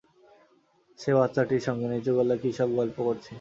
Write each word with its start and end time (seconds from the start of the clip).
সে 0.99 1.11
বাচ্চাটির 1.17 1.65
সঙ্গে 1.67 1.87
নিচুগলায় 1.93 2.39
কী 2.43 2.49
সব 2.59 2.69
গল্প 2.79 2.97
করছে। 3.07 3.29